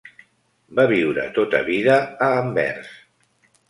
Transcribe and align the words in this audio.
Va 0.79 0.85
viure 0.93 1.27
tota 1.37 1.63
vida 1.69 2.01
a 2.31 2.35
Anvers. 2.43 2.95